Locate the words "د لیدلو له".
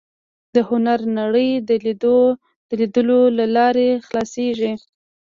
2.69-3.45